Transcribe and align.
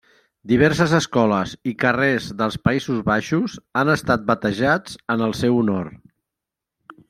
Diverses 0.51 0.93
escoles 0.99 1.53
i 1.71 1.73
carrers 1.83 2.31
dels 2.41 2.57
Països 2.69 3.03
Baixos 3.11 3.61
han 3.83 3.95
estat 3.99 4.27
batejats 4.33 4.99
en 5.17 5.27
el 5.31 5.39
seu 5.45 5.63
honor. 5.63 5.97